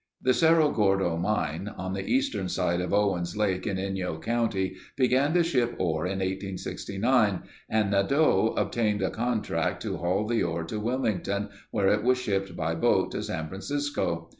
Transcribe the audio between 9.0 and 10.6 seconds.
a contract to haul the